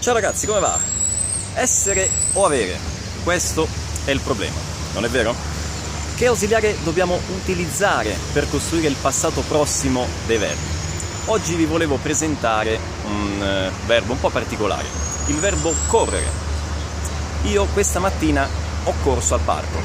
[0.00, 0.78] Ciao ragazzi, come va?
[1.52, 2.74] Essere o avere?
[3.22, 3.68] Questo
[4.06, 4.56] è il problema,
[4.94, 5.34] non è vero?
[6.16, 10.64] Che ausiliare dobbiamo utilizzare per costruire il passato prossimo dei verbi?
[11.26, 14.86] Oggi vi volevo presentare un eh, verbo un po' particolare,
[15.26, 16.30] il verbo correre.
[17.42, 18.48] Io questa mattina
[18.84, 19.78] ho corso al parco.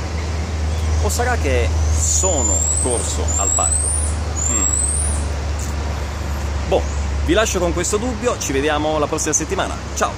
[1.02, 3.88] O sarà che sono corso al parco?
[4.50, 4.64] Mm.
[6.70, 6.82] Boh,
[7.26, 9.76] vi lascio con questo dubbio, ci vediamo la prossima settimana.
[9.96, 10.12] Ciao!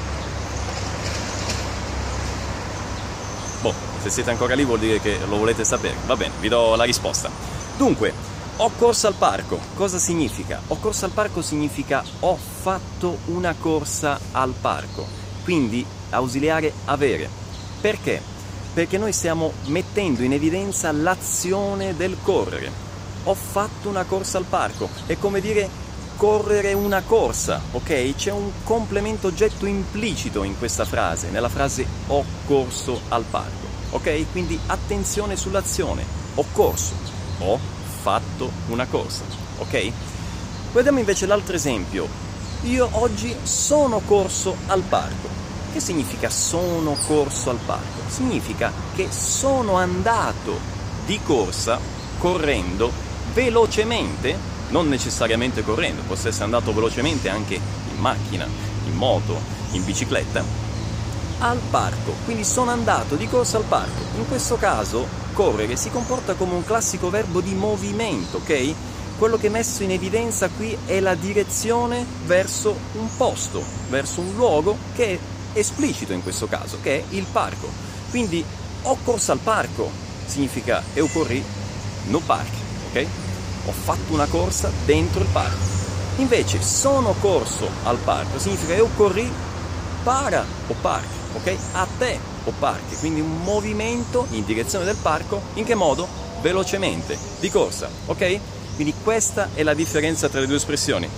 [3.62, 5.96] Boh, se siete ancora lì vuol dire che lo volete sapere.
[6.06, 7.30] Va bene, vi do la risposta.
[7.78, 8.14] Dunque,
[8.58, 9.58] ho corso al parco.
[9.76, 10.62] Cosa significa?
[10.68, 15.08] Ho corso al parco significa ho fatto una corsa al parco.
[15.46, 17.30] Quindi ausiliare avere.
[17.80, 18.22] Perché?
[18.74, 22.70] Perché noi stiamo mettendo in evidenza l'azione del correre.
[23.24, 24.90] Ho fatto una corsa al parco.
[25.06, 25.86] È come dire
[26.18, 28.16] correre una corsa, ok?
[28.16, 34.26] C'è un complemento oggetto implicito in questa frase, nella frase ho corso al parco, ok?
[34.32, 36.94] Quindi attenzione sull'azione, ho corso,
[37.40, 37.60] ho
[38.02, 39.24] fatto una corsa,
[39.60, 39.92] ok?
[40.72, 42.08] Guardiamo invece l'altro esempio,
[42.64, 45.46] io oggi sono corso al parco.
[45.72, 48.10] Che significa sono corso al parco?
[48.10, 50.58] Significa che sono andato
[51.06, 51.80] di corsa
[52.18, 52.92] correndo
[53.34, 58.48] velocemente non necessariamente correndo, posso essere andato velocemente anche in macchina,
[58.86, 59.40] in moto,
[59.72, 60.44] in bicicletta,
[61.40, 62.14] al parco.
[62.26, 64.02] Quindi sono andato di corsa al parco.
[64.18, 68.74] In questo caso correre si comporta come un classico verbo di movimento, ok?
[69.18, 74.36] Quello che è messo in evidenza qui è la direzione verso un posto, verso un
[74.36, 75.20] luogo che
[75.54, 77.70] è esplicito in questo caso, che è il parco.
[78.10, 78.44] Quindi
[78.84, 81.44] ho corso al parco significa eu corri
[82.08, 82.58] no parque,
[82.90, 83.27] ok?
[83.68, 85.76] Ho fatto una corsa dentro il parco.
[86.18, 89.32] Invece sono corso al parco significa io corri
[90.04, 91.56] para o parco, ok?
[91.74, 96.08] A te o parchi, quindi un movimento in direzione del parco, in che modo?
[96.42, 98.40] Velocemente, di corsa, ok?
[98.76, 101.10] Quindi questa è la differenza tra le due espressioni.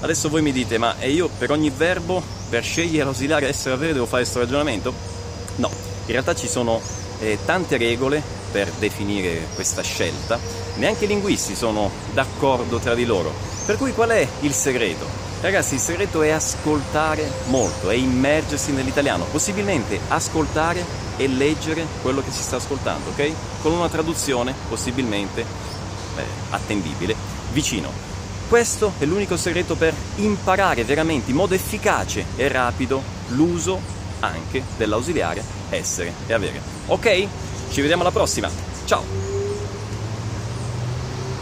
[0.00, 4.06] Adesso voi mi dite, ma io per ogni verbo, per scegliere l'ausiliare essere avere, devo
[4.06, 4.92] fare questo ragionamento?
[5.56, 5.70] No,
[6.06, 6.80] in realtà ci sono
[7.22, 10.38] eh, tante regole per definire questa scelta,
[10.76, 13.32] neanche i linguisti sono d'accordo tra di loro.
[13.64, 15.06] Per cui qual è il segreto?
[15.40, 20.84] Ragazzi, il segreto è ascoltare molto, è immergersi nell'italiano, possibilmente ascoltare
[21.16, 23.32] e leggere quello che si sta ascoltando, ok?
[23.62, 27.14] Con una traduzione possibilmente eh, attendibile,
[27.52, 27.90] vicino.
[28.48, 33.80] Questo è l'unico segreto per imparare veramente in modo efficace e rapido l'uso
[34.20, 36.60] anche dell'ausiliare essere e avere.
[36.86, 37.26] Ok?
[37.70, 38.50] Ci vediamo alla prossima.
[38.84, 39.21] Ciao!